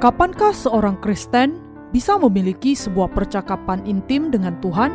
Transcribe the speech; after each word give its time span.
Kapankah 0.00 0.56
seorang 0.56 0.96
Kristen 1.04 1.60
bisa 1.92 2.16
memiliki 2.16 2.72
sebuah 2.72 3.12
percakapan 3.12 3.84
intim 3.84 4.32
dengan 4.32 4.56
Tuhan? 4.64 4.88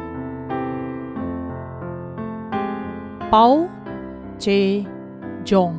Paul 3.30 3.70
C. 4.42 4.82
Jong 5.46 5.78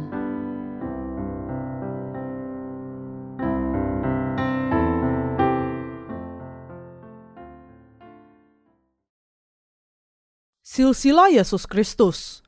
Silsilah 10.63 11.35
Yesus 11.35 11.67
Kristus 11.67 12.47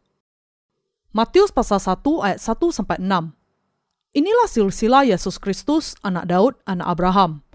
Matius 1.10 1.50
pasal 1.50 1.82
1 1.82 2.06
ayat 2.22 2.38
1 2.38 2.54
sampai 2.70 3.02
6 3.02 3.34
Inilah 4.18 4.50
silsilah 4.50 5.06
Yesus 5.06 5.38
Kristus, 5.38 5.94
anak 6.02 6.26
Daud, 6.26 6.58
anak 6.66 6.90
Abraham. 6.90 7.46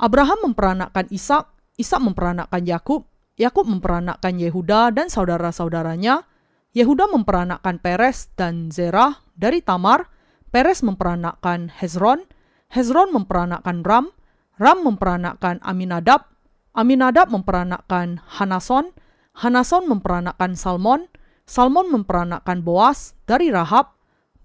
Abraham 0.00 0.48
memperanakkan 0.48 1.12
Ishak, 1.12 1.44
Ishak 1.76 2.00
memperanakkan 2.00 2.64
Yakub, 2.64 3.04
Yakub 3.36 3.68
memperanakkan 3.68 4.40
Yehuda 4.40 4.96
dan 4.96 5.12
saudara-saudaranya, 5.12 6.24
Yehuda 6.72 7.12
memperanakkan 7.12 7.84
Peres 7.84 8.32
dan 8.32 8.72
Zerah 8.72 9.28
dari 9.36 9.60
Tamar, 9.60 10.08
Peres 10.48 10.80
memperanakkan 10.80 11.68
Hezron, 11.68 12.24
Hezron 12.72 13.12
memperanakkan 13.12 13.84
Ram, 13.84 14.08
Ram 14.56 14.78
memperanakkan 14.88 15.60
Aminadab, 15.60 16.32
Aminadab 16.72 17.28
memperanakkan 17.28 18.24
Hanason, 18.40 18.96
Hanason 19.36 19.84
memperanakkan 19.84 20.56
Salmon, 20.56 21.12
Salmon 21.44 21.92
memperanakkan 21.92 22.64
Boas 22.64 23.12
dari 23.28 23.52
Rahab, 23.52 23.95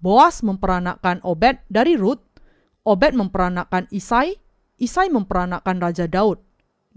Boas 0.02 0.42
memperanakkan 0.42 1.22
Obed 1.22 1.62
dari 1.70 1.94
Ruth, 1.94 2.26
Obed 2.82 3.14
memperanakkan 3.14 3.86
Isai, 3.94 4.34
Isai 4.82 5.14
memperanakkan 5.14 5.78
Raja 5.78 6.10
Daud, 6.10 6.42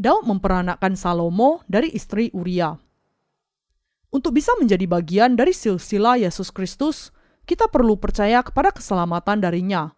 Daud 0.00 0.24
memperanakkan 0.24 0.96
Salomo 0.96 1.60
dari 1.68 1.92
istri 1.92 2.32
Uria. 2.32 2.80
Untuk 4.08 4.32
bisa 4.32 4.56
menjadi 4.56 4.88
bagian 4.88 5.36
dari 5.36 5.52
silsilah 5.52 6.16
Yesus 6.16 6.48
Kristus, 6.48 7.12
kita 7.44 7.68
perlu 7.68 8.00
percaya 8.00 8.40
kepada 8.40 8.72
keselamatan 8.72 9.44
darinya. 9.44 9.92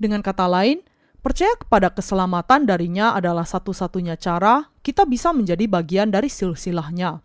Dengan 0.00 0.24
kata 0.24 0.48
lain, 0.48 0.80
percaya 1.20 1.52
kepada 1.60 1.92
keselamatan 1.92 2.64
darinya 2.64 3.12
adalah 3.12 3.44
satu-satunya 3.44 4.16
cara 4.16 4.72
kita 4.80 5.04
bisa 5.04 5.36
menjadi 5.36 5.68
bagian 5.68 6.08
dari 6.08 6.32
silsilahnya. 6.32 7.20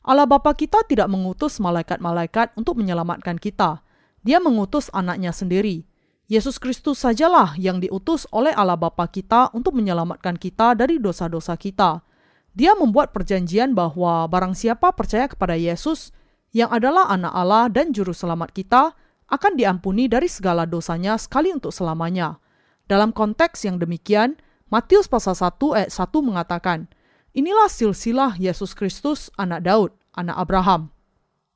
Allah 0.00 0.24
Bapa 0.24 0.56
kita 0.56 0.80
tidak 0.88 1.12
mengutus 1.12 1.60
malaikat-malaikat 1.60 2.56
untuk 2.56 2.80
menyelamatkan 2.80 3.36
kita, 3.36 3.84
dia 4.20 4.38
mengutus 4.38 4.92
anaknya 4.92 5.32
sendiri. 5.32 5.88
Yesus 6.30 6.62
Kristus 6.62 7.02
sajalah 7.02 7.58
yang 7.58 7.82
diutus 7.82 8.22
oleh 8.30 8.54
Allah 8.54 8.78
Bapa 8.78 9.10
kita 9.10 9.50
untuk 9.50 9.74
menyelamatkan 9.74 10.38
kita 10.38 10.78
dari 10.78 11.02
dosa-dosa 11.02 11.58
kita. 11.58 12.06
Dia 12.54 12.78
membuat 12.78 13.10
perjanjian 13.10 13.74
bahwa 13.74 14.30
barang 14.30 14.54
siapa 14.54 14.94
percaya 14.94 15.26
kepada 15.26 15.58
Yesus, 15.58 16.14
yang 16.54 16.70
adalah 16.70 17.10
anak 17.10 17.34
Allah 17.34 17.66
dan 17.66 17.90
juru 17.90 18.14
selamat 18.14 18.54
kita, 18.54 18.94
akan 19.30 19.52
diampuni 19.54 20.10
dari 20.10 20.26
segala 20.26 20.66
dosanya 20.66 21.18
sekali 21.18 21.54
untuk 21.54 21.70
selamanya. 21.70 22.38
Dalam 22.90 23.14
konteks 23.14 23.66
yang 23.66 23.78
demikian, 23.78 24.38
Matius 24.70 25.06
pasal 25.06 25.38
1 25.38 25.78
ayat 25.78 25.90
1 25.90 26.10
mengatakan, 26.22 26.90
Inilah 27.30 27.70
silsilah 27.70 28.34
Yesus 28.38 28.74
Kristus, 28.74 29.30
anak 29.38 29.62
Daud, 29.66 29.94
anak 30.18 30.34
Abraham. 30.34 30.90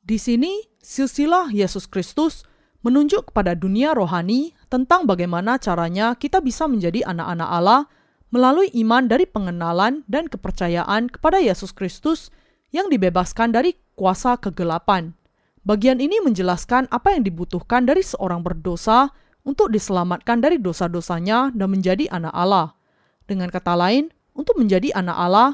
Di 0.07 0.19
sini, 0.23 0.63
silsilah 0.79 1.51
Yesus 1.51 1.91
Kristus 1.91 2.47
menunjuk 2.85 3.33
kepada 3.33 3.57
dunia 3.57 3.97
rohani 3.97 4.53
tentang 4.69 5.09
bagaimana 5.09 5.57
caranya 5.57 6.13
kita 6.15 6.45
bisa 6.45 6.69
menjadi 6.69 7.01
anak-anak 7.09 7.49
Allah 7.49 7.83
melalui 8.29 8.69
iman 8.85 9.09
dari 9.09 9.25
pengenalan 9.25 10.05
dan 10.05 10.29
kepercayaan 10.29 11.09
kepada 11.09 11.41
Yesus 11.41 11.73
Kristus 11.73 12.29
yang 12.77 12.93
dibebaskan 12.93 13.57
dari 13.57 13.81
kuasa 13.97 14.37
kegelapan. 14.37 15.17
Bagian 15.65 15.97
ini 15.97 16.21
menjelaskan 16.21 16.93
apa 16.93 17.17
yang 17.17 17.25
dibutuhkan 17.25 17.89
dari 17.89 18.05
seorang 18.05 18.45
berdosa 18.45 19.09
untuk 19.49 19.73
diselamatkan 19.73 20.45
dari 20.45 20.61
dosa-dosanya 20.61 21.57
dan 21.57 21.73
menjadi 21.73 22.05
anak 22.13 22.35
Allah. 22.37 22.77
Dengan 23.25 23.49
kata 23.49 23.73
lain, 23.73 24.13
untuk 24.37 24.61
menjadi 24.61 24.93
anak 24.93 25.17
Allah, 25.17 25.51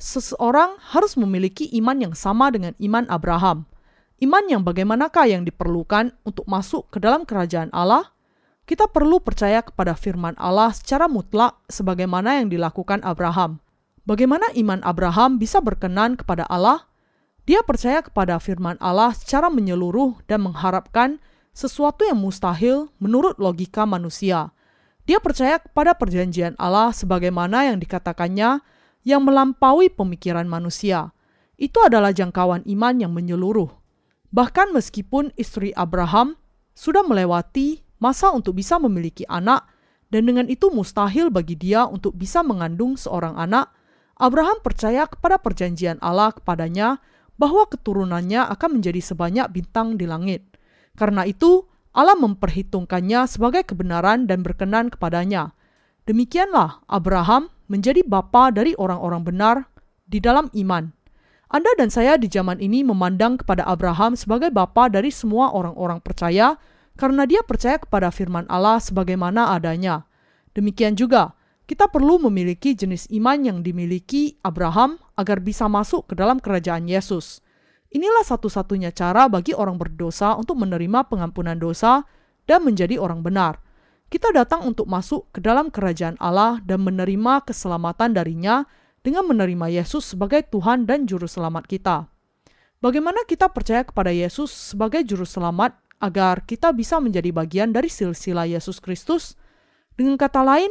seseorang 0.00 0.82
harus 0.82 1.14
memiliki 1.14 1.70
iman 1.78 1.94
yang 2.00 2.14
sama 2.16 2.50
dengan 2.50 2.74
iman 2.82 3.06
Abraham. 3.06 3.70
Iman 4.22 4.46
yang 4.46 4.62
bagaimanakah 4.62 5.26
yang 5.26 5.42
diperlukan 5.42 6.14
untuk 6.22 6.46
masuk 6.46 6.86
ke 6.94 7.02
dalam 7.02 7.26
kerajaan 7.26 7.74
Allah? 7.74 8.14
Kita 8.62 8.86
perlu 8.86 9.18
percaya 9.18 9.66
kepada 9.66 9.98
firman 9.98 10.38
Allah 10.38 10.70
secara 10.70 11.10
mutlak 11.10 11.58
sebagaimana 11.66 12.38
yang 12.38 12.46
dilakukan 12.46 13.02
Abraham. 13.02 13.58
Bagaimana 14.06 14.46
iman 14.54 14.78
Abraham 14.86 15.42
bisa 15.42 15.58
berkenan 15.58 16.14
kepada 16.14 16.46
Allah? 16.46 16.86
Dia 17.50 17.66
percaya 17.66 17.98
kepada 17.98 18.38
firman 18.38 18.78
Allah 18.78 19.10
secara 19.10 19.50
menyeluruh 19.50 20.22
dan 20.30 20.46
mengharapkan 20.46 21.18
sesuatu 21.50 22.06
yang 22.06 22.22
mustahil 22.22 22.94
menurut 23.02 23.42
logika 23.42 23.82
manusia. 23.90 24.54
Dia 25.02 25.18
percaya 25.18 25.58
kepada 25.58 25.98
perjanjian 25.98 26.54
Allah 26.62 26.94
sebagaimana 26.94 27.74
yang 27.74 27.82
dikatakannya 27.82 28.62
yang 29.02 29.26
melampaui 29.26 29.90
pemikiran 29.90 30.46
manusia. 30.46 31.10
Itu 31.58 31.82
adalah 31.82 32.14
jangkauan 32.14 32.62
iman 32.70 32.94
yang 33.02 33.10
menyeluruh. 33.10 33.81
Bahkan 34.32 34.72
meskipun 34.72 35.36
istri 35.36 35.76
Abraham 35.76 36.40
sudah 36.72 37.04
melewati 37.04 37.84
masa 38.00 38.32
untuk 38.32 38.56
bisa 38.56 38.80
memiliki 38.80 39.28
anak, 39.28 39.68
dan 40.08 40.28
dengan 40.28 40.48
itu 40.48 40.72
mustahil 40.72 41.28
bagi 41.28 41.56
dia 41.56 41.84
untuk 41.84 42.16
bisa 42.16 42.40
mengandung 42.40 42.96
seorang 42.96 43.36
anak, 43.36 43.68
Abraham 44.16 44.60
percaya 44.64 45.04
kepada 45.08 45.36
perjanjian 45.36 46.00
Allah 46.00 46.32
kepadanya 46.32 47.00
bahwa 47.36 47.64
keturunannya 47.68 48.44
akan 48.56 48.80
menjadi 48.80 49.00
sebanyak 49.00 49.46
bintang 49.52 49.96
di 49.96 50.04
langit. 50.08 50.44
Karena 50.96 51.24
itu, 51.24 51.64
Allah 51.92 52.16
memperhitungkannya 52.16 53.28
sebagai 53.28 53.68
kebenaran 53.68 54.24
dan 54.24 54.40
berkenan 54.40 54.88
kepadanya. 54.88 55.52
Demikianlah 56.08 56.84
Abraham 56.88 57.52
menjadi 57.68 58.04
bapa 58.04 58.52
dari 58.52 58.72
orang-orang 58.76 59.22
benar 59.24 59.56
di 60.08 60.20
dalam 60.20 60.48
iman. 60.56 60.92
Anda 61.52 61.68
dan 61.76 61.92
saya 61.92 62.16
di 62.16 62.32
zaman 62.32 62.64
ini 62.64 62.80
memandang 62.80 63.36
kepada 63.36 63.68
Abraham 63.68 64.16
sebagai 64.16 64.48
bapa 64.48 64.88
dari 64.88 65.12
semua 65.12 65.52
orang-orang 65.52 66.00
percaya 66.00 66.56
karena 66.96 67.28
dia 67.28 67.44
percaya 67.44 67.76
kepada 67.76 68.08
firman 68.08 68.48
Allah 68.48 68.80
sebagaimana 68.80 69.52
adanya. 69.52 70.08
Demikian 70.56 70.96
juga, 70.96 71.36
kita 71.68 71.92
perlu 71.92 72.16
memiliki 72.24 72.72
jenis 72.72 73.04
iman 73.12 73.36
yang 73.44 73.58
dimiliki 73.60 74.40
Abraham 74.40 74.96
agar 75.12 75.44
bisa 75.44 75.68
masuk 75.68 76.08
ke 76.08 76.16
dalam 76.16 76.40
kerajaan 76.40 76.88
Yesus. 76.88 77.44
Inilah 77.92 78.24
satu-satunya 78.24 78.88
cara 78.96 79.28
bagi 79.28 79.52
orang 79.52 79.76
berdosa 79.76 80.32
untuk 80.40 80.56
menerima 80.56 81.04
pengampunan 81.12 81.60
dosa 81.60 82.08
dan 82.48 82.64
menjadi 82.64 82.96
orang 82.96 83.20
benar. 83.20 83.60
Kita 84.08 84.32
datang 84.32 84.64
untuk 84.64 84.88
masuk 84.88 85.28
ke 85.36 85.44
dalam 85.44 85.68
kerajaan 85.68 86.16
Allah 86.16 86.64
dan 86.64 86.80
menerima 86.80 87.44
keselamatan 87.44 88.16
darinya 88.16 88.64
dengan 89.02 89.26
menerima 89.26 89.82
Yesus 89.82 90.14
sebagai 90.14 90.46
Tuhan 90.46 90.86
dan 90.86 91.10
Juru 91.10 91.26
Selamat 91.26 91.66
kita. 91.66 92.06
Bagaimana 92.78 93.22
kita 93.26 93.50
percaya 93.50 93.82
kepada 93.82 94.10
Yesus 94.10 94.50
sebagai 94.50 95.02
Juru 95.02 95.26
Selamat 95.26 95.74
agar 96.02 96.42
kita 96.42 96.74
bisa 96.74 96.98
menjadi 96.98 97.30
bagian 97.30 97.70
dari 97.70 97.90
silsilah 97.90 98.46
Yesus 98.46 98.78
Kristus? 98.82 99.38
Dengan 99.94 100.18
kata 100.18 100.42
lain, 100.42 100.70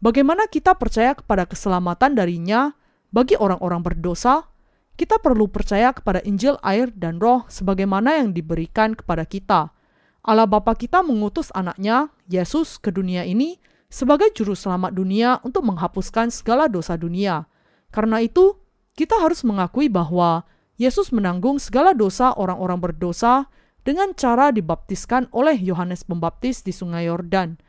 bagaimana 0.00 0.48
kita 0.48 0.76
percaya 0.76 1.12
kepada 1.16 1.44
keselamatan 1.48 2.16
darinya 2.16 2.72
bagi 3.12 3.36
orang-orang 3.36 3.84
berdosa? 3.84 4.48
Kita 4.96 5.16
perlu 5.16 5.48
percaya 5.48 5.96
kepada 5.96 6.20
Injil, 6.28 6.60
air, 6.60 6.92
dan 6.92 7.16
roh 7.16 7.48
sebagaimana 7.48 8.20
yang 8.20 8.36
diberikan 8.36 8.92
kepada 8.92 9.24
kita. 9.24 9.72
Allah 10.20 10.44
Bapa 10.44 10.76
kita 10.76 11.00
mengutus 11.00 11.48
anaknya, 11.56 12.12
Yesus, 12.28 12.76
ke 12.76 12.92
dunia 12.92 13.24
ini 13.24 13.56
sebagai 13.88 14.28
juru 14.36 14.52
selamat 14.52 14.92
dunia 14.92 15.40
untuk 15.40 15.64
menghapuskan 15.64 16.28
segala 16.28 16.68
dosa 16.68 17.00
dunia. 17.00 17.48
Karena 17.90 18.22
itu, 18.22 18.58
kita 18.94 19.18
harus 19.18 19.42
mengakui 19.42 19.90
bahwa 19.90 20.46
Yesus 20.80 21.12
menanggung 21.12 21.60
segala 21.60 21.92
dosa 21.92 22.32
orang-orang 22.32 22.80
berdosa 22.80 23.50
dengan 23.84 24.16
cara 24.16 24.48
dibaptiskan 24.48 25.28
oleh 25.34 25.56
Yohanes 25.60 26.06
Pembaptis 26.06 26.64
di 26.64 26.72
Sungai 26.72 27.10
Yordan. 27.10 27.60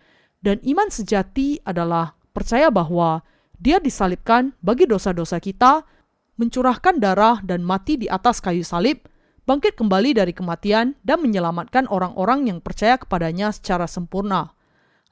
Dan 0.41 0.57
iman 0.63 0.89
sejati 0.89 1.61
adalah 1.67 2.15
percaya 2.33 2.71
bahwa 2.71 3.21
Dia 3.61 3.77
disalibkan 3.77 4.57
bagi 4.65 4.89
dosa-dosa 4.89 5.37
kita, 5.37 5.85
mencurahkan 6.41 6.97
darah 6.97 7.37
dan 7.45 7.61
mati 7.61 7.93
di 7.93 8.09
atas 8.09 8.41
kayu 8.41 8.65
salib, 8.65 9.05
bangkit 9.45 9.77
kembali 9.77 10.17
dari 10.17 10.33
kematian, 10.33 10.97
dan 11.05 11.21
menyelamatkan 11.21 11.85
orang-orang 11.85 12.49
yang 12.49 12.57
percaya 12.57 12.97
kepadanya 12.97 13.53
secara 13.53 13.85
sempurna. 13.85 14.57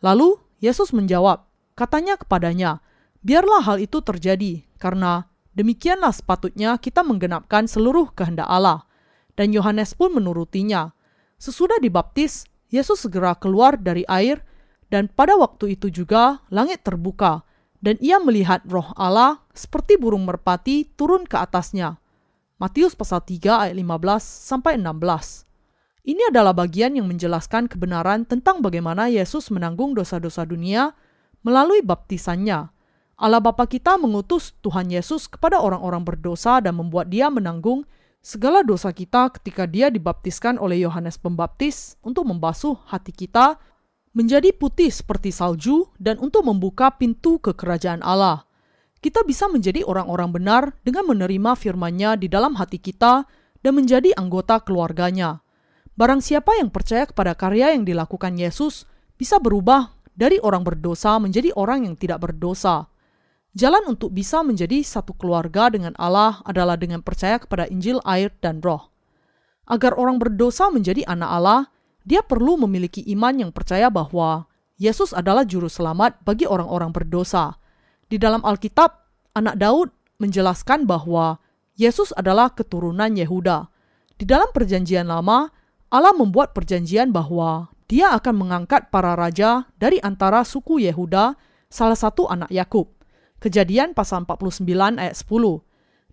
Lalu 0.01 0.41
Yesus 0.63 0.89
menjawab, 0.95 1.45
katanya 1.77 2.17
kepadanya, 2.17 2.81
Biarlah 3.19 3.61
hal 3.61 3.77
itu 3.83 3.99
terjadi, 3.99 4.65
karena 4.79 5.27
demikianlah 5.53 6.15
sepatutnya 6.15 6.79
kita 6.79 7.03
menggenapkan 7.03 7.67
seluruh 7.67 8.15
kehendak 8.15 8.47
Allah. 8.47 8.87
Dan 9.35 9.51
Yohanes 9.51 9.93
pun 9.95 10.15
menurutinya. 10.15 10.95
Sesudah 11.39 11.79
dibaptis, 11.79 12.47
Yesus 12.71 13.03
segera 13.07 13.35
keluar 13.35 13.79
dari 13.79 14.03
air, 14.07 14.43
Dan 14.89 15.05
pada 15.05 15.37
waktu 15.37 15.77
itu 15.77 15.93
juga 15.93 16.41
langit 16.49 16.81
terbuka, 16.81 17.45
dan 17.77 17.95
ia 18.01 18.17
melihat 18.17 18.65
roh 18.65 18.89
Allah 18.97 19.37
seperti 19.53 20.01
burung 20.01 20.25
merpati 20.25 20.89
turun 20.97 21.29
ke 21.29 21.37
atasnya. 21.37 22.01
Matius 22.59 22.97
pasal 22.97 23.23
3 23.23 23.69
ayat 23.69 23.75
15 23.77 24.19
sampai 24.19 24.75
16. 24.81 25.47
Ini 26.09 26.33
adalah 26.33 26.51
bagian 26.51 26.97
yang 26.97 27.07
menjelaskan 27.07 27.71
kebenaran 27.71 28.27
tentang 28.27 28.59
bagaimana 28.59 29.07
Yesus 29.07 29.47
menanggung 29.53 29.95
dosa-dosa 29.95 30.43
dunia 30.43 30.91
melalui 31.45 31.79
baptisannya. 31.85 32.73
Allah 33.19 33.43
Bapa 33.43 33.67
kita 33.67 33.99
mengutus 33.99 34.55
Tuhan 34.63 34.87
Yesus 34.87 35.27
kepada 35.27 35.59
orang-orang 35.59 36.07
berdosa 36.07 36.63
dan 36.63 36.79
membuat 36.79 37.11
dia 37.11 37.27
menanggung 37.27 37.83
segala 38.23 38.63
dosa 38.63 38.95
kita 38.95 39.27
ketika 39.35 39.67
dia 39.67 39.91
dibaptiskan 39.91 40.55
oleh 40.55 40.87
Yohanes 40.87 41.19
Pembaptis 41.19 41.99
untuk 41.99 42.31
membasuh 42.31 42.79
hati 42.87 43.11
kita 43.11 43.59
menjadi 44.15 44.55
putih 44.55 44.87
seperti 44.87 45.35
salju 45.35 45.91
dan 45.99 46.15
untuk 46.23 46.47
membuka 46.47 46.95
pintu 46.95 47.43
ke 47.43 47.51
kerajaan 47.51 47.99
Allah. 48.07 48.47
Kita 49.03 49.27
bisa 49.27 49.51
menjadi 49.51 49.83
orang-orang 49.83 50.39
benar 50.39 50.63
dengan 50.87 51.11
menerima 51.11 51.59
firman-Nya 51.59 52.15
di 52.15 52.31
dalam 52.31 52.55
hati 52.55 52.79
kita 52.79 53.27
dan 53.59 53.73
menjadi 53.75 54.15
anggota 54.15 54.63
keluarganya. 54.63 55.43
Barang 55.99 56.23
siapa 56.23 56.55
yang 56.55 56.71
percaya 56.71 57.03
kepada 57.03 57.35
karya 57.35 57.75
yang 57.75 57.83
dilakukan 57.83 58.39
Yesus 58.39 58.87
bisa 59.19 59.43
berubah 59.43 59.91
dari 60.15 60.39
orang 60.39 60.63
berdosa 60.63 61.19
menjadi 61.19 61.51
orang 61.59 61.83
yang 61.83 61.99
tidak 61.99 62.23
berdosa. 62.23 62.88
Jalan 63.57 63.97
untuk 63.97 64.13
bisa 64.13 64.45
menjadi 64.45 64.85
satu 64.85 65.17
keluarga 65.17 65.73
dengan 65.73 65.97
Allah 65.97 66.37
adalah 66.45 66.77
dengan 66.77 67.01
percaya 67.01 67.41
kepada 67.41 67.65
Injil, 67.65 67.97
air, 68.05 68.29
dan 68.45 68.61
Roh. 68.61 68.93
Agar 69.65 69.97
orang 69.97 70.21
berdosa 70.21 70.69
menjadi 70.69 71.01
anak 71.09 71.29
Allah, 71.29 71.61
dia 72.05 72.21
perlu 72.21 72.61
memiliki 72.61 73.01
iman 73.13 73.33
yang 73.41 73.51
percaya 73.53 73.89
bahwa 73.89 74.45
Yesus 74.77 75.17
adalah 75.17 75.43
juru 75.49 75.65
selamat 75.65 76.21
bagi 76.23 76.45
orang-orang 76.45 76.93
berdosa. 76.93 77.57
Di 78.05 78.21
dalam 78.21 78.45
Alkitab, 78.45 78.95
anak 79.33 79.57
Daud 79.57 79.89
menjelaskan 80.21 80.85
bahwa 80.85 81.41
Yesus 81.73 82.13
adalah 82.13 82.53
keturunan 82.53 83.13
Yehuda. 83.13 83.69
Di 84.19 84.29
dalam 84.29 84.51
Perjanjian 84.53 85.09
Lama, 85.09 85.49
Allah 85.89 86.13
membuat 86.13 86.53
perjanjian 86.53 87.09
bahwa 87.09 87.73
Dia 87.89 88.13
akan 88.13 88.45
mengangkat 88.45 88.93
para 88.93 89.17
raja 89.17 89.65
dari 89.81 89.97
antara 90.05 90.45
suku 90.45 90.77
Yehuda, 90.85 91.33
salah 91.73 91.97
satu 91.97 92.29
anak 92.29 92.53
Yakub. 92.53 92.98
Kejadian 93.39 93.95
pasal 93.95 94.27
49 94.27 94.67
ayat 94.99 95.15
10. 95.15 95.63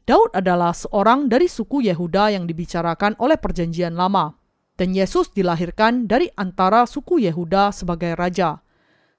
Daud 0.07 0.31
adalah 0.31 0.71
seorang 0.71 1.27
dari 1.27 1.51
suku 1.51 1.83
Yehuda 1.83 2.31
yang 2.31 2.47
dibicarakan 2.47 3.19
oleh 3.19 3.35
perjanjian 3.35 3.99
lama. 3.99 4.39
Dan 4.79 4.95
Yesus 4.95 5.35
dilahirkan 5.35 6.07
dari 6.07 6.31
antara 6.39 6.87
suku 6.87 7.19
Yehuda 7.27 7.75
sebagai 7.75 8.15
raja. 8.15 8.63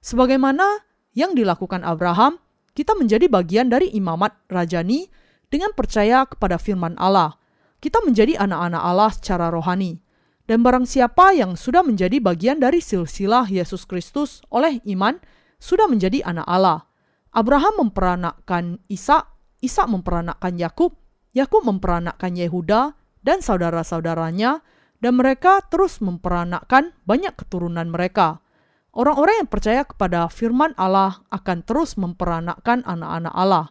Sebagaimana 0.00 0.88
yang 1.12 1.36
dilakukan 1.36 1.84
Abraham, 1.84 2.40
kita 2.72 2.96
menjadi 2.96 3.28
bagian 3.28 3.68
dari 3.68 3.92
imamat 3.92 4.32
rajani 4.48 5.12
dengan 5.52 5.76
percaya 5.76 6.24
kepada 6.24 6.56
firman 6.56 6.96
Allah. 6.96 7.36
Kita 7.84 8.00
menjadi 8.00 8.40
anak-anak 8.40 8.82
Allah 8.88 9.12
secara 9.12 9.52
rohani. 9.52 10.00
Dan 10.48 10.64
barang 10.64 10.88
siapa 10.88 11.36
yang 11.36 11.60
sudah 11.60 11.84
menjadi 11.84 12.24
bagian 12.24 12.56
dari 12.56 12.80
silsilah 12.80 13.52
Yesus 13.52 13.84
Kristus 13.84 14.40
oleh 14.48 14.80
iman, 14.88 15.20
sudah 15.60 15.84
menjadi 15.84 16.24
anak 16.24 16.48
Allah. 16.48 16.87
Abraham 17.32 17.88
memperanakkan 17.88 18.80
Isa, 18.88 19.28
Isa 19.60 19.84
memperanakkan 19.84 20.56
Yakub, 20.56 20.96
Yakub 21.36 21.62
memperanakkan 21.68 22.32
Yehuda 22.34 22.96
dan 23.20 23.44
saudara-saudaranya, 23.44 24.64
dan 24.98 25.12
mereka 25.14 25.62
terus 25.68 26.02
memperanakkan 26.02 26.96
banyak 27.06 27.36
keturunan 27.38 27.86
mereka. 27.86 28.42
Orang-orang 28.90 29.46
yang 29.46 29.50
percaya 29.50 29.82
kepada 29.86 30.26
firman 30.26 30.74
Allah 30.74 31.22
akan 31.30 31.62
terus 31.62 31.94
memperanakkan 31.94 32.82
anak-anak 32.82 33.34
Allah. 33.36 33.66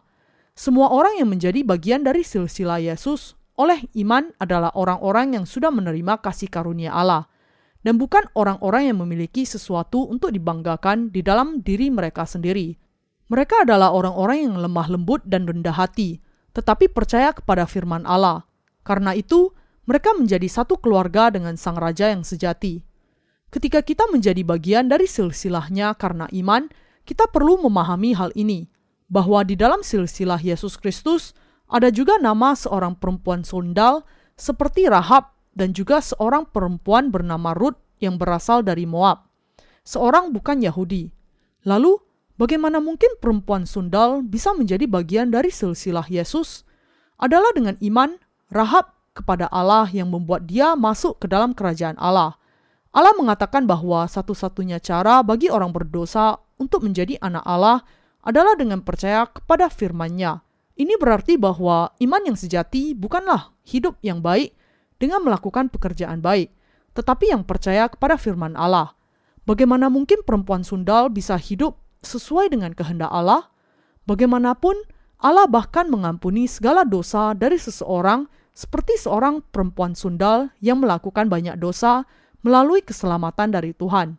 Semua 0.56 0.88
orang 0.88 1.20
yang 1.20 1.28
menjadi 1.28 1.60
bagian 1.66 2.00
dari 2.06 2.24
silsilah 2.24 2.80
Yesus 2.80 3.36
oleh 3.58 3.84
iman 3.98 4.30
adalah 4.38 4.70
orang-orang 4.72 5.34
yang 5.34 5.44
sudah 5.44 5.74
menerima 5.74 6.22
kasih 6.22 6.46
karunia 6.46 6.94
Allah, 6.94 7.26
dan 7.82 7.98
bukan 7.98 8.24
orang-orang 8.38 8.88
yang 8.94 9.02
memiliki 9.02 9.42
sesuatu 9.42 10.06
untuk 10.06 10.30
dibanggakan 10.30 11.10
di 11.10 11.20
dalam 11.26 11.60
diri 11.60 11.90
mereka 11.90 12.22
sendiri. 12.22 12.87
Mereka 13.28 13.68
adalah 13.68 13.92
orang-orang 13.92 14.48
yang 14.48 14.56
lemah 14.56 14.88
lembut 14.88 15.20
dan 15.28 15.44
rendah 15.44 15.76
hati, 15.76 16.20
tetapi 16.56 16.88
percaya 16.88 17.36
kepada 17.36 17.68
firman 17.68 18.08
Allah. 18.08 18.48
Karena 18.84 19.12
itu, 19.12 19.52
mereka 19.84 20.16
menjadi 20.16 20.48
satu 20.48 20.80
keluarga 20.80 21.28
dengan 21.28 21.56
sang 21.60 21.76
raja 21.76 22.08
yang 22.08 22.24
sejati. 22.24 22.80
Ketika 23.48 23.80
kita 23.84 24.08
menjadi 24.08 24.44
bagian 24.44 24.88
dari 24.88 25.08
silsilahnya 25.08 25.96
karena 25.96 26.28
iman, 26.28 26.68
kita 27.04 27.28
perlu 27.28 27.60
memahami 27.64 28.12
hal 28.16 28.32
ini, 28.36 28.68
bahwa 29.08 29.40
di 29.44 29.56
dalam 29.56 29.80
silsilah 29.80 30.40
Yesus 30.40 30.76
Kristus 30.76 31.32
ada 31.68 31.88
juga 31.88 32.20
nama 32.20 32.52
seorang 32.52 32.96
perempuan 32.96 33.44
sundal 33.44 34.04
seperti 34.36 34.88
Rahab 34.88 35.32
dan 35.56 35.72
juga 35.72 36.00
seorang 36.00 36.48
perempuan 36.48 37.08
bernama 37.12 37.56
Ruth 37.56 37.80
yang 38.00 38.16
berasal 38.16 38.64
dari 38.64 38.84
Moab. 38.84 39.28
Seorang 39.84 40.32
bukan 40.32 40.60
Yahudi. 40.60 41.08
Lalu, 41.64 41.96
Bagaimana 42.38 42.78
mungkin 42.78 43.18
perempuan 43.18 43.66
sundal 43.66 44.22
bisa 44.22 44.54
menjadi 44.54 44.86
bagian 44.86 45.34
dari 45.34 45.50
silsilah 45.50 46.06
Yesus? 46.06 46.62
Adalah 47.18 47.50
dengan 47.50 47.74
iman 47.82 48.14
Rahab 48.54 48.94
kepada 49.10 49.50
Allah 49.50 49.90
yang 49.90 50.14
membuat 50.14 50.46
dia 50.46 50.78
masuk 50.78 51.18
ke 51.18 51.26
dalam 51.26 51.50
kerajaan 51.50 51.98
Allah. 51.98 52.38
Allah 52.94 53.10
mengatakan 53.18 53.66
bahwa 53.66 54.06
satu-satunya 54.06 54.78
cara 54.78 55.18
bagi 55.26 55.50
orang 55.50 55.74
berdosa 55.74 56.38
untuk 56.62 56.86
menjadi 56.86 57.18
anak 57.18 57.42
Allah 57.42 57.82
adalah 58.22 58.54
dengan 58.54 58.86
percaya 58.86 59.26
kepada 59.26 59.66
firman-Nya. 59.66 60.38
Ini 60.78 60.94
berarti 60.94 61.34
bahwa 61.34 61.90
iman 61.98 62.22
yang 62.22 62.38
sejati 62.38 62.94
bukanlah 62.94 63.50
hidup 63.66 63.98
yang 63.98 64.22
baik 64.22 64.54
dengan 65.02 65.26
melakukan 65.26 65.74
pekerjaan 65.74 66.22
baik, 66.22 66.54
tetapi 66.94 67.34
yang 67.34 67.42
percaya 67.42 67.90
kepada 67.90 68.14
firman 68.14 68.54
Allah. 68.54 68.94
Bagaimana 69.42 69.90
mungkin 69.90 70.22
perempuan 70.22 70.62
sundal 70.62 71.10
bisa 71.10 71.34
hidup 71.34 71.87
sesuai 72.08 72.48
dengan 72.48 72.72
kehendak 72.72 73.12
Allah, 73.12 73.52
bagaimanapun 74.08 74.72
Allah 75.20 75.44
bahkan 75.44 75.92
mengampuni 75.92 76.48
segala 76.48 76.88
dosa 76.88 77.36
dari 77.36 77.60
seseorang 77.60 78.24
seperti 78.56 78.96
seorang 78.96 79.44
perempuan 79.52 79.92
sundal 79.92 80.50
yang 80.64 80.80
melakukan 80.80 81.28
banyak 81.28 81.60
dosa 81.60 82.08
melalui 82.40 82.80
keselamatan 82.80 83.52
dari 83.52 83.76
Tuhan. 83.76 84.16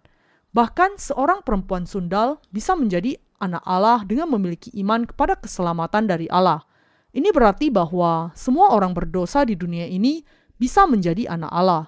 Bahkan 0.54 1.02
seorang 1.02 1.42
perempuan 1.42 1.90
sundal 1.90 2.40
bisa 2.54 2.78
menjadi 2.78 3.18
anak 3.40 3.64
Allah 3.64 4.04
dengan 4.04 4.32
memiliki 4.32 4.70
iman 4.84 5.08
kepada 5.08 5.40
keselamatan 5.40 6.08
dari 6.08 6.28
Allah. 6.28 6.64
Ini 7.10 7.34
berarti 7.34 7.74
bahwa 7.74 8.30
semua 8.38 8.76
orang 8.76 8.94
berdosa 8.94 9.42
di 9.48 9.58
dunia 9.58 9.90
ini 9.90 10.22
bisa 10.60 10.86
menjadi 10.86 11.32
anak 11.32 11.52
Allah. 11.52 11.84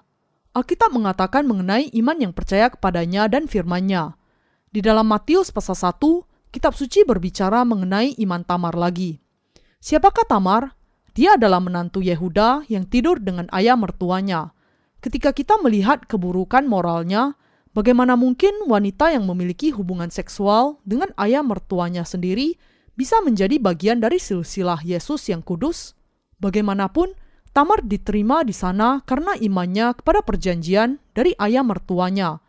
Alkitab 0.51 0.91
mengatakan 0.91 1.47
mengenai 1.47 1.91
iman 1.99 2.17
yang 2.19 2.33
percaya 2.35 2.67
kepadanya 2.67 3.27
dan 3.31 3.47
firman-Nya. 3.47 4.19
Di 4.71 4.79
dalam 4.79 5.03
Matius 5.03 5.51
pasal 5.51 5.75
1, 5.75 5.99
kitab 6.47 6.71
suci 6.71 7.03
berbicara 7.03 7.67
mengenai 7.67 8.15
iman 8.23 8.39
Tamar 8.47 8.71
lagi. 8.79 9.19
Siapakah 9.83 10.23
Tamar? 10.23 10.79
Dia 11.11 11.35
adalah 11.35 11.59
menantu 11.59 11.99
Yehuda 11.99 12.63
yang 12.71 12.87
tidur 12.87 13.19
dengan 13.19 13.51
ayah 13.51 13.75
mertuanya. 13.75 14.55
Ketika 15.03 15.35
kita 15.35 15.59
melihat 15.59 16.07
keburukan 16.07 16.63
moralnya, 16.63 17.35
bagaimana 17.75 18.15
mungkin 18.15 18.63
wanita 18.63 19.11
yang 19.11 19.27
memiliki 19.27 19.75
hubungan 19.75 20.07
seksual 20.07 20.79
dengan 20.87 21.11
ayah 21.19 21.43
mertuanya 21.43 22.07
sendiri 22.07 22.55
bisa 22.95 23.19
menjadi 23.27 23.59
bagian 23.59 23.99
dari 23.99 24.23
silsilah 24.23 24.87
Yesus 24.87 25.27
yang 25.27 25.43
kudus? 25.43 25.99
Bagaimanapun, 26.39 27.11
Tamar 27.51 27.83
diterima 27.83 28.47
di 28.47 28.55
sana 28.55 29.03
karena 29.03 29.35
imannya 29.35 29.99
kepada 29.99 30.23
perjanjian 30.23 30.95
dari 31.11 31.35
ayah 31.43 31.59
mertuanya– 31.59 32.39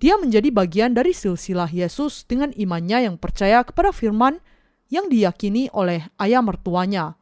dia 0.00 0.16
menjadi 0.16 0.48
bagian 0.48 0.96
dari 0.96 1.12
silsilah 1.12 1.68
Yesus 1.68 2.24
dengan 2.24 2.56
imannya 2.56 3.04
yang 3.04 3.16
percaya 3.20 3.60
kepada 3.60 3.92
firman 3.92 4.40
yang 4.88 5.12
diyakini 5.12 5.68
oleh 5.76 6.08
ayah 6.16 6.40
mertuanya. 6.40 7.20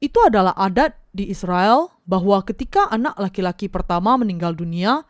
Itu 0.00 0.16
adalah 0.24 0.56
adat 0.56 0.96
di 1.12 1.28
Israel 1.28 1.92
bahwa 2.08 2.40
ketika 2.48 2.88
anak 2.88 3.20
laki-laki 3.20 3.68
pertama 3.68 4.16
meninggal 4.16 4.56
dunia, 4.56 5.04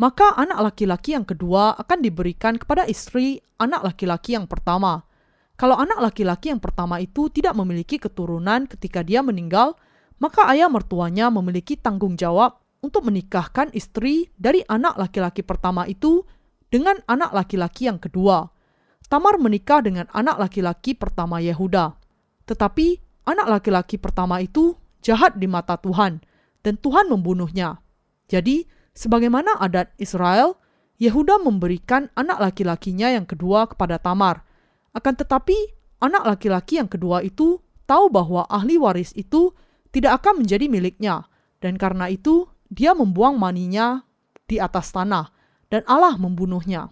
maka 0.00 0.32
anak 0.40 0.72
laki-laki 0.72 1.12
yang 1.12 1.28
kedua 1.28 1.76
akan 1.76 2.00
diberikan 2.00 2.56
kepada 2.56 2.88
istri 2.88 3.44
anak 3.60 3.92
laki-laki 3.92 4.32
yang 4.32 4.48
pertama. 4.48 5.04
Kalau 5.60 5.76
anak 5.76 6.00
laki-laki 6.00 6.56
yang 6.56 6.62
pertama 6.64 7.04
itu 7.04 7.28
tidak 7.28 7.52
memiliki 7.52 8.00
keturunan 8.00 8.64
ketika 8.64 9.04
dia 9.04 9.20
meninggal, 9.20 9.76
maka 10.16 10.48
ayah 10.56 10.72
mertuanya 10.72 11.28
memiliki 11.28 11.76
tanggung 11.76 12.16
jawab 12.16 12.59
untuk 12.80 13.08
menikahkan 13.08 13.72
istri 13.76 14.32
dari 14.36 14.64
anak 14.68 14.96
laki-laki 14.96 15.44
pertama 15.44 15.84
itu 15.84 16.24
dengan 16.72 16.96
anak 17.08 17.32
laki-laki 17.36 17.88
yang 17.88 18.00
kedua. 18.00 18.48
Tamar 19.10 19.36
menikah 19.42 19.82
dengan 19.82 20.06
anak 20.14 20.38
laki-laki 20.38 20.94
pertama 20.94 21.42
Yehuda. 21.42 21.98
Tetapi 22.46 22.86
anak 23.26 23.46
laki-laki 23.58 23.98
pertama 23.98 24.38
itu 24.40 24.78
jahat 25.02 25.36
di 25.36 25.50
mata 25.50 25.76
Tuhan 25.76 26.22
dan 26.62 26.74
Tuhan 26.78 27.10
membunuhnya. 27.10 27.82
Jadi, 28.30 28.62
sebagaimana 28.94 29.58
adat 29.58 29.90
Israel, 29.98 30.54
Yehuda 31.02 31.42
memberikan 31.42 32.06
anak 32.14 32.38
laki-lakinya 32.38 33.10
yang 33.10 33.26
kedua 33.26 33.66
kepada 33.66 33.98
Tamar. 33.98 34.46
Akan 34.94 35.18
tetapi, 35.18 35.56
anak 35.98 36.28
laki-laki 36.36 36.78
yang 36.78 36.86
kedua 36.86 37.24
itu 37.26 37.58
tahu 37.90 38.12
bahwa 38.12 38.46
ahli 38.46 38.78
waris 38.78 39.10
itu 39.18 39.50
tidak 39.90 40.22
akan 40.22 40.46
menjadi 40.46 40.70
miliknya, 40.70 41.26
dan 41.58 41.74
karena 41.74 42.06
itu 42.06 42.46
dia 42.70 42.94
membuang 42.94 43.36
maninya 43.36 44.06
di 44.46 44.62
atas 44.62 44.94
tanah, 44.94 45.34
dan 45.68 45.82
Allah 45.90 46.14
membunuhnya. 46.14 46.90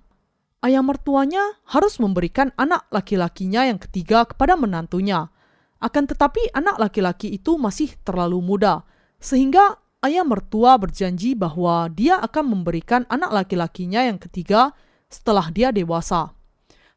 Ayah 0.58 0.82
mertuanya 0.82 1.54
harus 1.70 2.02
memberikan 2.02 2.50
anak 2.58 2.90
laki-lakinya 2.90 3.62
yang 3.62 3.78
ketiga 3.78 4.26
kepada 4.26 4.58
menantunya. 4.58 5.30
Akan 5.78 6.10
tetapi 6.10 6.50
anak 6.50 6.82
laki-laki 6.82 7.30
itu 7.30 7.54
masih 7.54 7.94
terlalu 8.02 8.42
muda, 8.42 8.82
sehingga 9.22 9.78
ayah 10.02 10.26
mertua 10.26 10.74
berjanji 10.74 11.38
bahwa 11.38 11.86
dia 11.94 12.18
akan 12.18 12.58
memberikan 12.58 13.06
anak 13.06 13.30
laki-lakinya 13.30 14.02
yang 14.02 14.18
ketiga 14.18 14.74
setelah 15.06 15.46
dia 15.54 15.70
dewasa. 15.70 16.34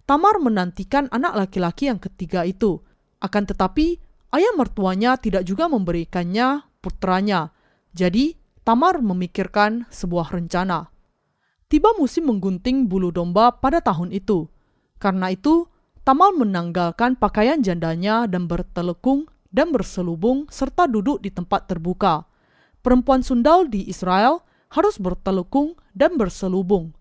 Tamar 0.09 0.41
menantikan 0.41 1.05
anak 1.13 1.38
laki-laki 1.45 1.93
yang 1.93 2.01
ketiga 2.01 2.41
itu, 2.41 2.81
akan 3.21 3.45
tetapi 3.45 4.01
ayah 4.33 4.53
mertuanya 4.57 5.21
tidak 5.21 5.45
juga 5.45 5.69
memberikannya 5.69 6.65
putranya. 6.81 7.53
Jadi, 7.93 8.40
Tamar 8.62 9.01
memikirkan 9.01 9.89
sebuah 9.89 10.34
rencana. 10.34 10.94
Tiba 11.72 11.96
musim 11.98 12.30
menggunting 12.30 12.86
bulu 12.86 13.10
domba 13.10 13.58
pada 13.58 13.82
tahun 13.82 14.12
itu. 14.13 14.48
Karena 15.01 15.34
itu, 15.34 15.65
Tamar 16.06 16.34
menanggalkan 16.34 17.18
pakaian 17.18 17.62
jandanya 17.62 18.25
dan 18.30 18.46
bertelekung 18.46 19.30
dan 19.50 19.70
berselubung 19.74 20.50
serta 20.50 20.86
duduk 20.89 21.22
di 21.22 21.30
tempat 21.30 21.70
terbuka 21.70 22.32
perempuan 22.82 23.22
sundal 23.22 23.70
di 23.70 23.86
Israel 23.88 24.41
harus 24.74 24.98
bertelukung 24.98 25.77
dan 25.94 26.18
berselubung. 26.18 26.98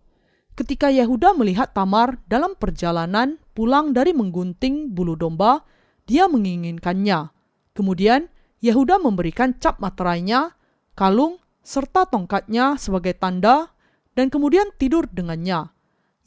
Ketika 0.54 0.92
Yehuda 0.92 1.32
melihat 1.32 1.72
Tamar 1.72 2.20
dalam 2.28 2.52
perjalanan 2.52 3.40
pulang 3.56 3.96
dari 3.96 4.12
menggunting 4.12 4.92
bulu 4.92 5.16
domba, 5.16 5.64
dia 6.04 6.28
menginginkannya. 6.28 7.32
Kemudian 7.72 8.28
Yehuda 8.60 9.00
memberikan 9.00 9.56
cap 9.56 9.80
materainya, 9.80 10.52
kalung, 10.92 11.39
serta 11.60 12.08
tongkatnya 12.08 12.76
sebagai 12.80 13.16
tanda, 13.16 13.72
dan 14.16 14.28
kemudian 14.28 14.68
tidur 14.76 15.06
dengannya. 15.08 15.70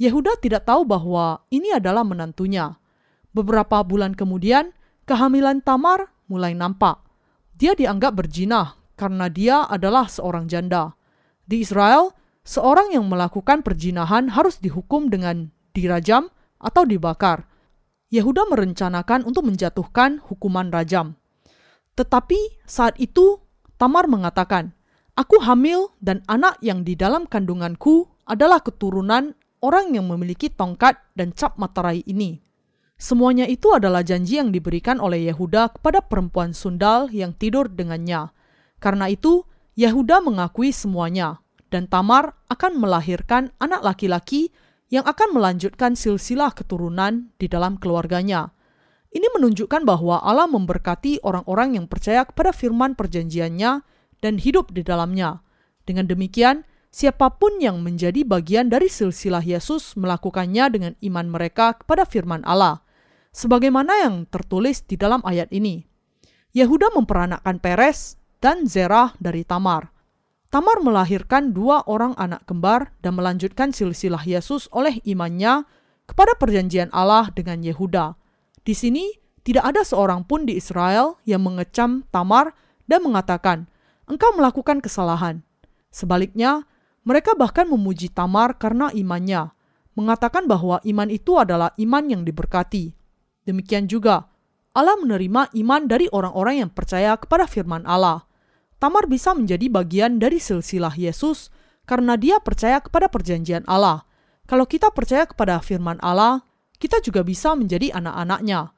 Yehuda 0.02 0.40
tidak 0.42 0.66
tahu 0.66 0.88
bahwa 0.88 1.46
ini 1.54 1.76
adalah 1.76 2.02
menantunya. 2.02 2.76
Beberapa 3.34 3.82
bulan 3.86 4.18
kemudian, 4.18 4.74
kehamilan 5.06 5.62
Tamar 5.62 6.10
mulai 6.30 6.58
nampak. 6.58 7.02
Dia 7.54 7.78
dianggap 7.78 8.18
berjinah 8.18 8.78
karena 8.98 9.30
dia 9.30 9.66
adalah 9.70 10.10
seorang 10.10 10.50
janda. 10.50 10.98
Di 11.46 11.62
Israel, 11.62 12.14
seorang 12.46 12.94
yang 12.94 13.06
melakukan 13.06 13.62
perjinahan 13.62 14.34
harus 14.34 14.58
dihukum 14.58 15.10
dengan 15.10 15.50
dirajam 15.74 16.30
atau 16.62 16.84
dibakar. 16.88 17.46
Yehuda 18.14 18.46
merencanakan 18.50 19.26
untuk 19.26 19.50
menjatuhkan 19.50 20.22
hukuman 20.22 20.70
rajam. 20.70 21.18
Tetapi 21.98 22.66
saat 22.66 22.98
itu 23.02 23.42
Tamar 23.78 24.06
mengatakan, 24.06 24.78
Aku 25.14 25.42
hamil 25.42 25.94
dan 26.02 26.26
anak 26.26 26.58
yang 26.66 26.82
di 26.82 26.98
dalam 26.98 27.30
kandunganku 27.30 28.10
adalah 28.26 28.64
keturunan 28.66 29.38
orang 29.62 29.94
yang 29.94 30.10
memiliki 30.10 30.50
tongkat 30.50 30.98
dan 31.14 31.34
cap 31.34 31.58
materai 31.62 32.02
ini. 32.10 32.42
Semuanya 32.98 33.46
itu 33.46 33.74
adalah 33.74 34.02
janji 34.02 34.42
yang 34.42 34.50
diberikan 34.50 34.98
oleh 34.98 35.30
Yehuda 35.30 35.78
kepada 35.78 36.02
perempuan 36.02 36.56
sundal 36.56 37.12
yang 37.12 37.36
tidur 37.36 37.68
dengannya 37.70 38.34
karena 38.84 39.08
itu, 39.08 39.48
Yehuda 39.80 40.20
mengakui 40.20 40.76
semuanya, 40.76 41.40
dan 41.72 41.88
Tamar 41.88 42.36
akan 42.52 42.84
melahirkan 42.84 43.56
anak 43.64 43.80
laki-laki 43.80 44.52
yang 44.92 45.08
akan 45.08 45.32
melanjutkan 45.32 45.96
silsilah 45.96 46.52
keturunan 46.52 47.32
di 47.40 47.48
dalam 47.48 47.80
keluarganya. 47.80 48.52
Ini 49.16 49.24
menunjukkan 49.40 49.88
bahwa 49.88 50.20
Allah 50.20 50.52
memberkati 50.52 51.24
orang-orang 51.24 51.80
yang 51.80 51.88
percaya 51.88 52.28
kepada 52.28 52.52
firman 52.52 52.92
perjanjiannya 53.00 53.88
dan 54.24 54.40
hidup 54.40 54.72
di 54.72 54.88
dalamnya. 54.88 55.44
Dengan 55.84 56.08
demikian, 56.08 56.64
siapa 56.88 57.36
pun 57.36 57.60
yang 57.60 57.84
menjadi 57.84 58.24
bagian 58.24 58.72
dari 58.72 58.88
silsilah 58.88 59.44
Yesus 59.44 60.00
melakukannya 60.00 60.66
dengan 60.72 60.94
iman 61.04 61.28
mereka 61.28 61.76
kepada 61.76 62.08
firman 62.08 62.40
Allah. 62.48 62.80
Sebagaimana 63.36 64.08
yang 64.08 64.24
tertulis 64.32 64.88
di 64.88 64.96
dalam 64.96 65.20
ayat 65.28 65.52
ini. 65.52 65.84
Yehuda 66.56 66.96
memperanakkan 66.96 67.60
Peres 67.60 68.16
dan 68.40 68.64
Zerah 68.64 69.12
dari 69.20 69.44
Tamar. 69.44 69.92
Tamar 70.54 70.86
melahirkan 70.86 71.50
dua 71.50 71.82
orang 71.90 72.14
anak 72.14 72.46
kembar 72.46 72.94
dan 73.02 73.18
melanjutkan 73.18 73.74
silsilah 73.74 74.22
Yesus 74.22 74.70
oleh 74.70 75.02
imannya 75.02 75.66
kepada 76.06 76.38
perjanjian 76.38 76.94
Allah 76.94 77.34
dengan 77.34 77.66
Yehuda. 77.66 78.14
Di 78.62 78.78
sini 78.78 79.18
tidak 79.42 79.74
ada 79.74 79.82
seorang 79.82 80.30
pun 80.30 80.46
di 80.46 80.54
Israel 80.62 81.18
yang 81.26 81.42
mengecam 81.42 82.06
Tamar 82.14 82.54
dan 82.86 83.02
mengatakan, 83.02 83.66
"Engkau 84.10 84.36
melakukan 84.36 84.84
kesalahan." 84.84 85.46
Sebaliknya, 85.94 86.66
mereka 87.04 87.36
bahkan 87.36 87.68
memuji 87.68 88.10
Tamar 88.10 88.56
karena 88.58 88.90
imannya, 88.96 89.52
mengatakan 89.94 90.48
bahwa 90.50 90.82
iman 90.82 91.10
itu 91.12 91.38
adalah 91.38 91.76
iman 91.78 92.04
yang 92.10 92.24
diberkati. 92.26 92.96
Demikian 93.44 93.86
juga, 93.92 94.32
Allah 94.74 94.98
menerima 94.98 95.54
iman 95.54 95.82
dari 95.86 96.10
orang-orang 96.10 96.66
yang 96.66 96.72
percaya 96.74 97.14
kepada 97.20 97.46
firman 97.46 97.86
Allah. 97.86 98.26
Tamar 98.82 99.06
bisa 99.06 99.38
menjadi 99.38 99.70
bagian 99.70 100.18
dari 100.18 100.42
silsilah 100.42 100.98
Yesus 100.98 101.54
karena 101.86 102.18
dia 102.18 102.42
percaya 102.42 102.82
kepada 102.82 103.08
perjanjian 103.08 103.64
Allah. 103.70 104.04
Kalau 104.50 104.68
kita 104.68 104.92
percaya 104.92 105.24
kepada 105.24 105.62
firman 105.64 106.02
Allah, 106.04 106.44
kita 106.82 107.00
juga 107.00 107.24
bisa 107.24 107.56
menjadi 107.56 107.96
anak-anaknya. 107.96 108.76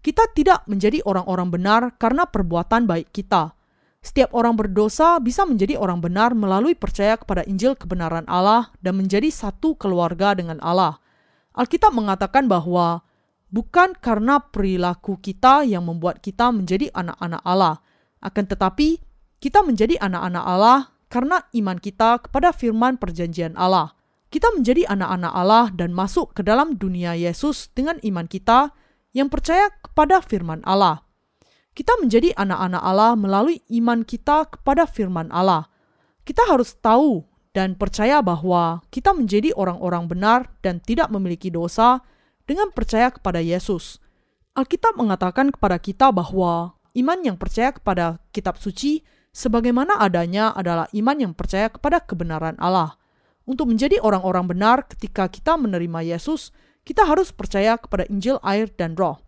Kita 0.00 0.28
tidak 0.36 0.64
menjadi 0.70 1.02
orang-orang 1.02 1.48
benar 1.50 1.82
karena 1.98 2.28
perbuatan 2.28 2.86
baik 2.86 3.10
kita. 3.10 3.58
Setiap 4.00 4.32
orang 4.32 4.56
berdosa 4.56 5.20
bisa 5.20 5.44
menjadi 5.44 5.76
orang 5.76 6.00
benar 6.00 6.32
melalui 6.32 6.72
percaya 6.72 7.20
kepada 7.20 7.44
Injil 7.44 7.76
kebenaran 7.76 8.24
Allah 8.24 8.72
dan 8.80 8.96
menjadi 8.96 9.28
satu 9.28 9.76
keluarga 9.76 10.32
dengan 10.32 10.56
Allah. 10.64 10.96
Alkitab 11.52 11.92
mengatakan 11.92 12.48
bahwa 12.48 13.04
bukan 13.52 13.92
karena 14.00 14.40
perilaku 14.40 15.20
kita 15.20 15.68
yang 15.68 15.84
membuat 15.84 16.24
kita 16.24 16.48
menjadi 16.48 16.88
anak-anak 16.96 17.44
Allah, 17.44 17.84
akan 18.24 18.44
tetapi 18.48 19.04
kita 19.36 19.60
menjadi 19.60 20.00
anak-anak 20.00 20.44
Allah 20.48 20.78
karena 21.12 21.44
iman 21.52 21.76
kita 21.76 22.24
kepada 22.24 22.56
firman 22.56 22.96
perjanjian 22.96 23.52
Allah. 23.52 23.92
Kita 24.30 24.48
menjadi 24.54 24.86
anak-anak 24.88 25.32
Allah 25.34 25.66
dan 25.74 25.90
masuk 25.92 26.38
ke 26.38 26.46
dalam 26.46 26.78
dunia 26.78 27.18
Yesus 27.18 27.68
dengan 27.74 28.00
iman 28.00 28.24
kita 28.30 28.72
yang 29.12 29.26
percaya 29.26 29.74
kepada 29.82 30.22
firman 30.22 30.62
Allah. 30.62 31.02
Kita 31.70 31.96
menjadi 32.02 32.34
anak-anak 32.34 32.82
Allah 32.82 33.12
melalui 33.14 33.62
iman 33.78 34.02
kita 34.02 34.50
kepada 34.50 34.84
firman 34.90 35.30
Allah. 35.30 35.70
Kita 36.26 36.44
harus 36.50 36.74
tahu 36.76 37.24
dan 37.50 37.74
percaya 37.74 38.22
bahwa 38.22 38.82
kita 38.94 39.10
menjadi 39.14 39.54
orang-orang 39.54 40.06
benar 40.06 40.50
dan 40.62 40.78
tidak 40.82 41.10
memiliki 41.10 41.50
dosa 41.50 42.02
dengan 42.46 42.70
percaya 42.74 43.10
kepada 43.10 43.38
Yesus. 43.38 44.02
Alkitab 44.54 44.98
mengatakan 44.98 45.54
kepada 45.54 45.78
kita 45.78 46.10
bahwa 46.10 46.74
iman 46.94 47.18
yang 47.22 47.38
percaya 47.38 47.70
kepada 47.70 48.18
kitab 48.34 48.58
suci 48.58 49.06
sebagaimana 49.30 49.98
adanya 50.02 50.50
adalah 50.54 50.90
iman 50.90 51.16
yang 51.18 51.32
percaya 51.34 51.70
kepada 51.70 52.02
kebenaran 52.02 52.58
Allah. 52.58 52.98
Untuk 53.46 53.70
menjadi 53.70 53.98
orang-orang 54.02 54.46
benar 54.46 54.86
ketika 54.86 55.26
kita 55.26 55.58
menerima 55.58 56.06
Yesus, 56.06 56.54
kita 56.86 57.06
harus 57.06 57.34
percaya 57.34 57.78
kepada 57.78 58.06
Injil, 58.06 58.38
air, 58.42 58.70
dan 58.74 58.94
roh. 58.94 59.18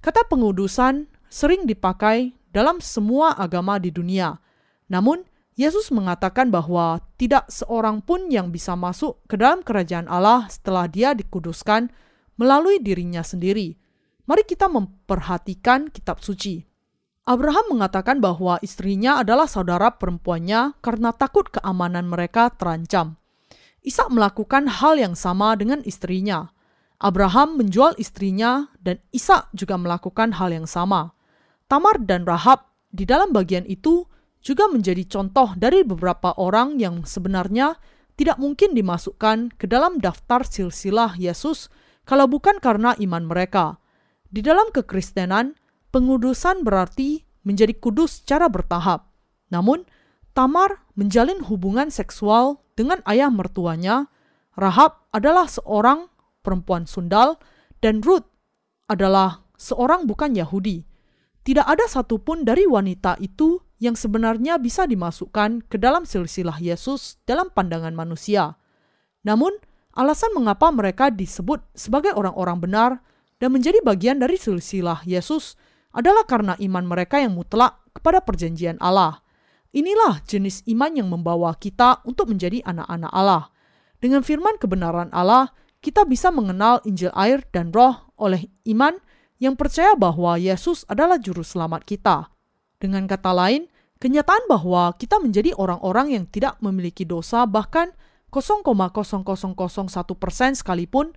Kata 0.00 0.24
pengudusan 0.28 1.12
sering 1.30 1.64
dipakai 1.64 2.34
dalam 2.50 2.82
semua 2.82 3.38
agama 3.38 3.78
di 3.78 3.94
dunia. 3.94 4.36
Namun, 4.90 5.22
Yesus 5.54 5.94
mengatakan 5.94 6.50
bahwa 6.50 6.98
tidak 7.14 7.46
seorang 7.52 8.02
pun 8.02 8.26
yang 8.26 8.50
bisa 8.50 8.74
masuk 8.74 9.22
ke 9.30 9.38
dalam 9.38 9.62
kerajaan 9.62 10.10
Allah 10.10 10.50
setelah 10.50 10.90
dia 10.90 11.14
dikuduskan 11.14 11.92
melalui 12.40 12.82
dirinya 12.82 13.22
sendiri. 13.22 13.78
Mari 14.24 14.42
kita 14.48 14.66
memperhatikan 14.72 15.92
kitab 15.92 16.24
suci. 16.24 16.64
Abraham 17.28 17.76
mengatakan 17.76 18.18
bahwa 18.18 18.56
istrinya 18.64 19.20
adalah 19.20 19.44
saudara 19.46 19.92
perempuannya 19.94 20.80
karena 20.80 21.12
takut 21.12 21.46
keamanan 21.52 22.08
mereka 22.08 22.48
terancam. 22.50 23.20
Ishak 23.84 24.08
melakukan 24.08 24.66
hal 24.66 24.96
yang 24.96 25.12
sama 25.12 25.54
dengan 25.54 25.84
istrinya. 25.84 26.50
Abraham 27.00 27.56
menjual 27.60 27.96
istrinya 27.96 28.68
dan 28.80 29.00
Ishak 29.12 29.52
juga 29.56 29.76
melakukan 29.80 30.36
hal 30.36 30.52
yang 30.52 30.68
sama. 30.68 31.16
Tamar 31.70 32.02
dan 32.02 32.26
Rahab 32.26 32.66
di 32.90 33.06
dalam 33.06 33.30
bagian 33.30 33.62
itu 33.70 34.10
juga 34.42 34.66
menjadi 34.66 35.06
contoh 35.06 35.54
dari 35.54 35.86
beberapa 35.86 36.34
orang 36.34 36.82
yang 36.82 37.06
sebenarnya 37.06 37.78
tidak 38.18 38.42
mungkin 38.42 38.74
dimasukkan 38.74 39.54
ke 39.54 39.70
dalam 39.70 40.02
daftar 40.02 40.42
silsilah 40.42 41.14
Yesus 41.14 41.70
kalau 42.02 42.26
bukan 42.26 42.58
karena 42.58 42.98
iman 42.98 43.22
mereka. 43.22 43.78
Di 44.26 44.42
dalam 44.42 44.74
kekristenan, 44.74 45.54
pengudusan 45.94 46.66
berarti 46.66 47.22
menjadi 47.46 47.78
kudus 47.78 48.18
secara 48.18 48.50
bertahap. 48.50 49.06
Namun, 49.54 49.86
Tamar 50.34 50.86
menjalin 50.98 51.42
hubungan 51.46 51.90
seksual 51.90 52.62
dengan 52.74 53.02
ayah 53.06 53.30
mertuanya 53.30 54.10
Rahab 54.58 55.06
adalah 55.14 55.46
seorang 55.46 56.10
perempuan 56.42 56.86
sundal 56.86 57.38
dan 57.78 58.02
Ruth 58.02 58.26
adalah 58.90 59.46
seorang 59.54 60.06
bukan 60.06 60.34
Yahudi. 60.34 60.89
Tidak 61.40 61.64
ada 61.64 61.88
satupun 61.88 62.44
dari 62.44 62.68
wanita 62.68 63.16
itu 63.16 63.60
yang 63.80 63.96
sebenarnya 63.96 64.60
bisa 64.60 64.84
dimasukkan 64.84 65.64
ke 65.64 65.80
dalam 65.80 66.04
silsilah 66.04 66.60
Yesus 66.60 67.16
dalam 67.24 67.48
pandangan 67.48 67.96
manusia. 67.96 68.60
Namun, 69.24 69.56
alasan 69.96 70.36
mengapa 70.36 70.68
mereka 70.68 71.08
disebut 71.08 71.64
sebagai 71.72 72.12
orang-orang 72.12 72.58
benar 72.60 72.90
dan 73.40 73.56
menjadi 73.56 73.80
bagian 73.80 74.20
dari 74.20 74.36
silsilah 74.36 75.00
Yesus 75.08 75.56
adalah 75.96 76.28
karena 76.28 76.54
iman 76.60 76.84
mereka 76.84 77.18
yang 77.18 77.32
mutlak 77.32 77.80
kepada 77.96 78.20
perjanjian 78.20 78.76
Allah. 78.78 79.24
Inilah 79.72 80.20
jenis 80.28 80.66
iman 80.68 80.92
yang 80.92 81.08
membawa 81.08 81.56
kita 81.56 82.04
untuk 82.04 82.30
menjadi 82.30 82.60
anak-anak 82.68 83.12
Allah. 83.16 83.48
Dengan 83.96 84.20
firman 84.20 84.60
kebenaran 84.60 85.08
Allah, 85.14 85.56
kita 85.80 86.04
bisa 86.04 86.28
mengenal 86.28 86.84
Injil 86.84 87.12
air 87.16 87.40
dan 87.48 87.72
roh 87.72 88.12
oleh 88.20 88.52
iman 88.68 89.00
yang 89.40 89.56
percaya 89.56 89.96
bahwa 89.96 90.36
Yesus 90.36 90.84
adalah 90.86 91.16
juru 91.16 91.40
selamat 91.40 91.82
kita. 91.88 92.28
Dengan 92.76 93.08
kata 93.08 93.32
lain, 93.32 93.66
kenyataan 93.98 94.44
bahwa 94.46 94.92
kita 95.00 95.16
menjadi 95.18 95.56
orang-orang 95.56 96.12
yang 96.12 96.24
tidak 96.28 96.60
memiliki 96.60 97.08
dosa 97.08 97.48
bahkan 97.48 97.90
0,0001% 98.30 99.02
sekalipun 100.54 101.16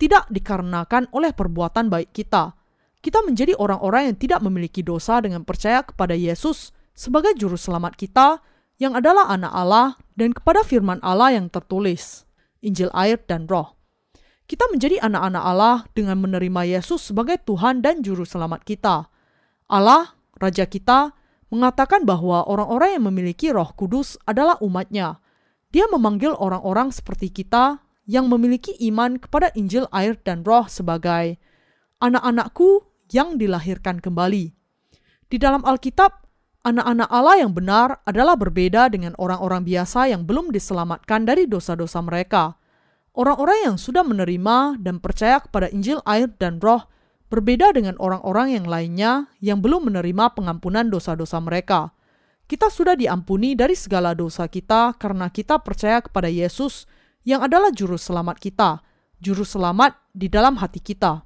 tidak 0.00 0.24
dikarenakan 0.32 1.10
oleh 1.12 1.34
perbuatan 1.34 1.92
baik 1.92 2.14
kita. 2.14 2.56
Kita 3.02 3.20
menjadi 3.26 3.52
orang-orang 3.58 4.14
yang 4.14 4.16
tidak 4.16 4.40
memiliki 4.40 4.80
dosa 4.80 5.20
dengan 5.20 5.44
percaya 5.44 5.84
kepada 5.84 6.16
Yesus 6.16 6.72
sebagai 6.96 7.36
juru 7.36 7.60
selamat 7.60 7.92
kita 7.98 8.40
yang 8.80 8.96
adalah 8.96 9.28
anak 9.28 9.52
Allah 9.52 9.88
dan 10.16 10.32
kepada 10.32 10.64
firman 10.64 11.00
Allah 11.04 11.36
yang 11.36 11.52
tertulis, 11.52 12.24
Injil 12.64 12.88
air 12.96 13.20
dan 13.28 13.44
roh. 13.46 13.75
Kita 14.46 14.62
menjadi 14.70 15.02
anak-anak 15.02 15.42
Allah 15.42 15.76
dengan 15.90 16.22
menerima 16.22 16.78
Yesus 16.78 17.10
sebagai 17.10 17.34
Tuhan 17.42 17.82
dan 17.82 17.98
Juru 18.06 18.22
Selamat 18.22 18.62
kita. 18.62 19.10
Allah, 19.66 20.14
Raja 20.38 20.70
kita, 20.70 21.10
mengatakan 21.50 22.06
bahwa 22.06 22.46
orang-orang 22.46 22.94
yang 22.94 23.04
memiliki 23.10 23.50
roh 23.50 23.66
kudus 23.74 24.14
adalah 24.22 24.54
umatnya. 24.62 25.18
Dia 25.74 25.90
memanggil 25.90 26.30
orang-orang 26.38 26.94
seperti 26.94 27.34
kita 27.34 27.82
yang 28.06 28.30
memiliki 28.30 28.70
iman 28.86 29.18
kepada 29.18 29.50
Injil 29.58 29.90
air 29.90 30.14
dan 30.22 30.46
roh 30.46 30.70
sebagai 30.70 31.42
anak-anakku 31.98 32.86
yang 33.10 33.42
dilahirkan 33.42 33.98
kembali. 33.98 34.54
Di 35.26 35.42
dalam 35.42 35.66
Alkitab, 35.66 36.22
anak-anak 36.62 37.10
Allah 37.10 37.42
yang 37.42 37.50
benar 37.50 37.98
adalah 38.06 38.38
berbeda 38.38 38.94
dengan 38.94 39.18
orang-orang 39.18 39.66
biasa 39.66 40.06
yang 40.06 40.22
belum 40.22 40.54
diselamatkan 40.54 41.26
dari 41.26 41.50
dosa-dosa 41.50 41.98
mereka. 41.98 42.54
Orang-orang 43.16 43.72
yang 43.72 43.76
sudah 43.80 44.04
menerima 44.04 44.76
dan 44.76 45.00
percaya 45.00 45.40
kepada 45.40 45.72
Injil 45.72 46.04
air 46.04 46.28
dan 46.36 46.60
roh 46.60 46.84
berbeda 47.32 47.72
dengan 47.72 47.96
orang-orang 47.96 48.60
yang 48.60 48.68
lainnya 48.68 49.32
yang 49.40 49.64
belum 49.64 49.88
menerima 49.88 50.36
pengampunan 50.36 50.92
dosa-dosa 50.92 51.40
mereka. 51.40 51.96
Kita 52.44 52.68
sudah 52.68 52.92
diampuni 52.92 53.56
dari 53.56 53.72
segala 53.72 54.12
dosa 54.12 54.44
kita 54.52 55.00
karena 55.00 55.32
kita 55.32 55.64
percaya 55.64 56.04
kepada 56.04 56.28
Yesus 56.28 56.84
yang 57.24 57.40
adalah 57.40 57.72
juru 57.72 57.96
selamat 57.96 58.36
kita, 58.36 58.84
juru 59.16 59.48
selamat 59.48 59.96
di 60.12 60.28
dalam 60.28 60.60
hati 60.60 60.84
kita. 60.84 61.24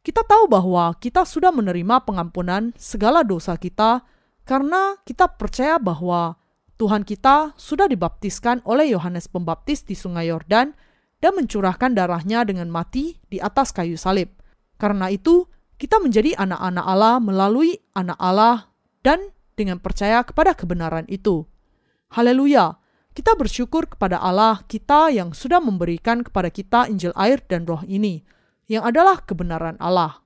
Kita 0.00 0.24
tahu 0.24 0.48
bahwa 0.48 0.96
kita 0.96 1.28
sudah 1.28 1.52
menerima 1.52 2.08
pengampunan 2.08 2.72
segala 2.80 3.20
dosa 3.20 3.60
kita 3.60 4.00
karena 4.48 4.96
kita 5.04 5.28
percaya 5.36 5.76
bahwa 5.76 6.40
Tuhan 6.80 7.04
kita 7.04 7.52
sudah 7.60 7.84
dibaptiskan 7.84 8.64
oleh 8.64 8.96
Yohanes 8.96 9.28
Pembaptis 9.28 9.84
di 9.84 9.92
Sungai 9.92 10.32
Yordan 10.32 10.87
dan 11.18 11.34
mencurahkan 11.34 11.94
darahnya 11.94 12.46
dengan 12.46 12.70
mati 12.70 13.18
di 13.26 13.42
atas 13.42 13.74
kayu 13.74 13.98
salib. 13.98 14.30
Karena 14.78 15.10
itu, 15.10 15.50
kita 15.78 15.98
menjadi 16.02 16.34
anak-anak 16.38 16.86
Allah 16.86 17.14
melalui 17.22 17.78
anak 17.94 18.18
Allah 18.18 18.70
dan 19.02 19.34
dengan 19.58 19.82
percaya 19.82 20.22
kepada 20.22 20.54
kebenaran 20.54 21.06
itu. 21.10 21.46
Haleluya! 22.14 22.78
Kita 23.14 23.34
bersyukur 23.34 23.90
kepada 23.90 24.22
Allah 24.22 24.62
kita 24.70 25.10
yang 25.10 25.34
sudah 25.34 25.58
memberikan 25.58 26.22
kepada 26.22 26.54
kita 26.54 26.86
Injil 26.86 27.10
air 27.18 27.42
dan 27.50 27.66
roh 27.66 27.82
ini, 27.82 28.22
yang 28.70 28.86
adalah 28.86 29.18
kebenaran 29.26 29.74
Allah. 29.82 30.22